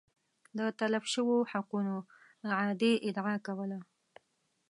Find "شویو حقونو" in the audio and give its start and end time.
1.13-1.95